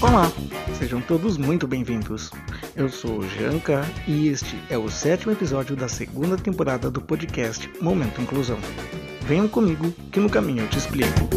Olá, 0.00 0.32
sejam 0.78 1.02
todos 1.02 1.36
muito 1.36 1.66
bem-vindos. 1.66 2.30
Eu 2.74 2.88
sou 2.88 3.18
o 3.18 3.28
Janka 3.28 3.84
e 4.08 4.28
este 4.28 4.58
é 4.70 4.78
o 4.78 4.88
sétimo 4.88 5.32
episódio 5.32 5.76
da 5.76 5.88
segunda 5.88 6.38
temporada 6.38 6.90
do 6.90 7.00
podcast 7.00 7.70
Momento 7.82 8.22
Inclusão. 8.22 8.58
Venham 9.26 9.46
comigo 9.48 9.92
que 10.10 10.20
no 10.20 10.30
caminho 10.30 10.62
eu 10.64 10.68
te 10.68 10.78
explico. 10.78 11.28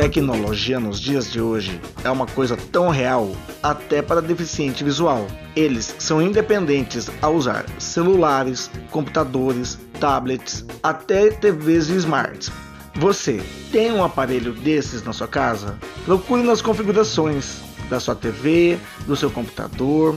Tecnologia 0.00 0.80
nos 0.80 0.98
dias 0.98 1.30
de 1.30 1.42
hoje 1.42 1.78
é 2.02 2.10
uma 2.10 2.24
coisa 2.24 2.56
tão 2.56 2.88
real 2.88 3.36
até 3.62 4.00
para 4.00 4.22
deficiente 4.22 4.82
visual. 4.82 5.26
Eles 5.54 5.94
são 5.98 6.22
independentes 6.22 7.10
a 7.20 7.28
usar 7.28 7.66
celulares, 7.78 8.70
computadores, 8.90 9.78
tablets, 10.00 10.64
até 10.82 11.28
TVs 11.28 11.90
e 11.90 11.96
smarts. 11.96 12.50
Você 12.94 13.42
tem 13.70 13.92
um 13.92 14.02
aparelho 14.02 14.54
desses 14.54 15.02
na 15.02 15.12
sua 15.12 15.28
casa? 15.28 15.76
Procure 16.06 16.42
nas 16.42 16.62
configurações 16.62 17.60
da 17.90 18.00
sua 18.00 18.14
TV, 18.14 18.78
do 19.06 19.14
seu 19.14 19.30
computador, 19.30 20.16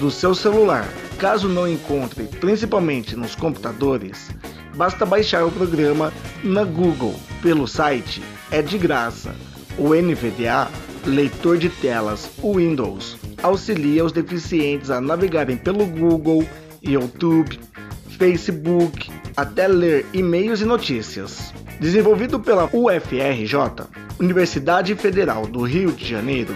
do 0.00 0.10
seu 0.10 0.34
celular. 0.34 0.88
Caso 1.18 1.48
não 1.48 1.68
encontre, 1.68 2.24
principalmente 2.24 3.14
nos 3.14 3.36
computadores, 3.36 4.30
basta 4.74 5.04
baixar 5.04 5.44
o 5.44 5.50
programa 5.50 6.12
na 6.42 6.64
Google 6.64 7.14
pelo 7.42 7.66
site, 7.66 8.22
é 8.50 8.62
de 8.62 8.78
graça. 8.78 9.34
O 9.78 9.94
NVDA, 9.94 10.68
leitor 11.06 11.56
de 11.56 11.68
telas 11.68 12.30
Windows, 12.42 13.16
auxilia 13.42 14.04
os 14.04 14.12
deficientes 14.12 14.90
a 14.90 15.00
navegarem 15.00 15.56
pelo 15.56 15.86
Google, 15.86 16.44
YouTube, 16.82 17.58
Facebook, 18.18 19.10
até 19.36 19.66
ler 19.66 20.06
e-mails 20.12 20.60
e 20.60 20.64
notícias. 20.64 21.52
Desenvolvido 21.78 22.38
pela 22.38 22.68
UFRJ, 22.72 23.86
Universidade 24.18 24.94
Federal 24.94 25.46
do 25.46 25.62
Rio 25.62 25.92
de 25.92 26.06
Janeiro, 26.06 26.54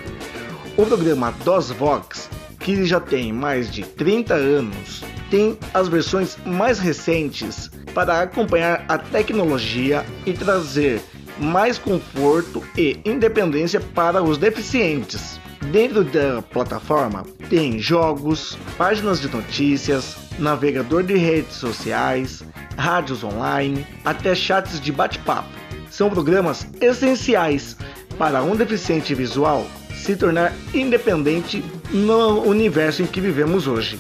o 0.77 0.85
programa 0.85 1.33
DOSVox, 1.45 2.29
que 2.59 2.85
já 2.85 3.01
tem 3.01 3.33
mais 3.33 3.71
de 3.71 3.85
30 3.85 4.35
anos, 4.35 5.04
tem 5.31 5.59
as 5.73 5.89
versões 5.89 6.37
mais 6.45 6.79
recentes 6.79 7.71
para 7.95 8.21
acompanhar 8.21 8.85
a 8.89 8.99
tecnologia 8.99 10.05
e 10.27 10.33
trazer 10.33 11.01
mais 11.39 11.79
conforto 11.79 12.63
e 12.77 12.99
independência 13.05 13.81
para 13.81 14.23
os 14.23 14.39
deficientes. 14.39 15.41
Dentro 15.71 16.05
da 16.05 16.43
plataforma 16.43 17.25
tem 17.49 17.79
jogos, 17.79 18.59
páginas 18.77 19.21
de 19.21 19.29
notícias, 19.29 20.17
navegador 20.39 21.03
de 21.03 21.17
redes 21.17 21.57
sociais, 21.57 22.43
rádios 22.77 23.25
online, 23.25 23.87
até 24.05 24.35
chats 24.35 24.81
de 24.81 24.93
bate-papo. 24.93 25.49
São 25.91 26.11
programas 26.11 26.67
essenciais 26.81 27.77
para 28.19 28.43
um 28.43 28.57
deficiente 28.57 29.15
visual 29.15 29.67
se 29.95 30.17
tornar 30.17 30.53
independente 30.75 31.65
no 31.91 32.43
universo 32.43 33.03
em 33.03 33.07
que 33.07 33.21
vivemos 33.21 33.67
hoje. 33.67 33.99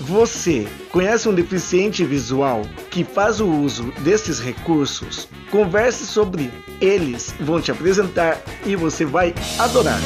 Você 0.00 0.68
conhece 0.90 1.28
um 1.28 1.34
deficiente 1.34 2.04
visual 2.04 2.62
que 2.90 3.02
faz 3.02 3.40
o 3.40 3.48
uso 3.48 3.92
desses 4.00 4.38
recursos? 4.38 5.26
Converse 5.50 6.06
sobre 6.06 6.50
eles, 6.80 7.34
vão 7.40 7.60
te 7.60 7.70
apresentar 7.70 8.40
e 8.66 8.76
você 8.76 9.06
vai 9.06 9.34
adorar. 9.58 9.98